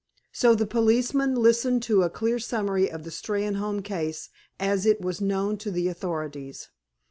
[0.31, 5.21] So the policeman listened to a clear summary of the Steynholme case as it was
[5.21, 6.69] known to the authorities.